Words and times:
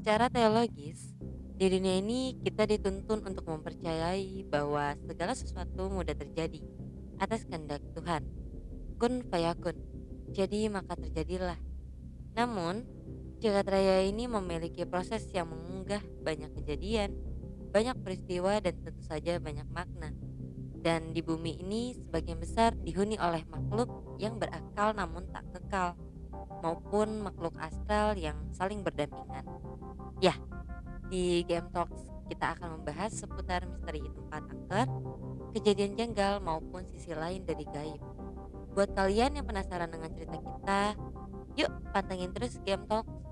Secara 0.00 0.32
teologis, 0.32 1.12
di 1.60 1.68
dunia 1.68 2.00
ini 2.00 2.32
kita 2.40 2.64
dituntun 2.64 3.20
untuk 3.20 3.44
mempercayai 3.44 4.48
bahwa 4.48 4.96
segala 5.04 5.36
sesuatu 5.36 5.92
mudah 5.92 6.16
terjadi 6.16 6.56
atas 7.20 7.44
kehendak 7.44 7.84
Tuhan. 7.92 8.24
Kun 8.96 9.20
fayakun. 9.28 9.76
Jadi 10.32 10.72
maka 10.72 10.96
terjadilah. 10.96 11.60
Namun, 12.32 12.88
jagat 13.44 13.68
raya 13.68 14.00
ini 14.08 14.24
memiliki 14.24 14.88
proses 14.88 15.28
yang 15.36 15.52
mengunggah 15.52 16.00
banyak 16.24 16.48
kejadian, 16.56 17.12
banyak 17.68 18.00
peristiwa 18.00 18.56
dan 18.56 18.80
tentu 18.80 19.04
saja 19.04 19.36
banyak 19.36 19.68
makna. 19.68 20.16
Dan 20.80 21.12
di 21.12 21.20
bumi 21.20 21.60
ini 21.60 21.92
sebagian 21.92 22.40
besar 22.40 22.72
dihuni 22.72 23.20
oleh 23.20 23.44
makhluk 23.52 24.16
yang 24.16 24.40
berakal 24.40 24.96
namun 24.96 25.28
tak 25.28 25.44
kekal, 25.52 25.92
maupun 26.60 27.24
makhluk 27.24 27.56
astral 27.58 28.16
yang 28.16 28.36
saling 28.52 28.84
berdampingan. 28.84 29.44
Ya, 30.20 30.36
di 31.08 31.42
Game 31.48 31.68
Talks 31.72 32.10
kita 32.30 32.54
akan 32.54 32.80
membahas 32.80 33.10
seputar 33.10 33.66
misteri 33.66 34.06
tempat 34.06 34.42
angker, 34.46 34.86
kejadian 35.58 35.98
janggal 35.98 36.38
maupun 36.38 36.86
sisi 36.94 37.10
lain 37.10 37.42
dari 37.42 37.66
gaib. 37.66 37.98
Buat 38.70 38.94
kalian 38.94 39.34
yang 39.34 39.46
penasaran 39.50 39.90
dengan 39.90 40.14
cerita 40.14 40.38
kita, 40.38 40.82
yuk 41.58 41.70
pantengin 41.90 42.30
terus 42.30 42.62
Game 42.62 42.86
Talks. 42.86 43.29